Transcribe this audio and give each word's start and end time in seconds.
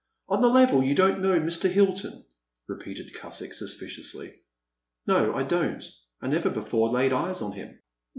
*' 0.17 0.27
On 0.29 0.41
the 0.41 0.47
level 0.47 0.81
you 0.83 0.95
don't 0.95 1.21
know, 1.21 1.39
Mr. 1.39 1.69
Hilton?" 1.69 2.25
repeated 2.67 3.13
Cusick, 3.13 3.53
suspiciously. 3.53 4.33
'* 4.83 5.05
No, 5.05 5.35
I 5.35 5.43
don't; 5.43 5.85
I 6.19 6.27
never 6.27 6.49
before 6.49 6.89
laid 6.89 7.13
eyes 7.13 7.39
on 7.43 7.51
him. 7.51 7.77